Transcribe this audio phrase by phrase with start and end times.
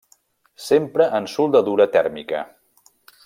[0.67, 2.41] S'empra en soldadura tèrmica.